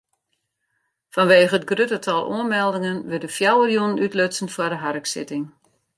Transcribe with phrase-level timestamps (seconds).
[1.15, 5.45] Fanwegen it grutte tal oanmeldingen wurde fjouwer jûnen útlutsen foar de harksitting.